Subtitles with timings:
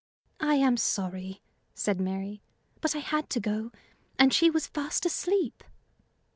[0.39, 1.43] "I am sorry,"
[1.75, 2.41] said Mary;
[2.81, 3.71] "but I had to go,
[4.17, 5.63] and she was fast asleep."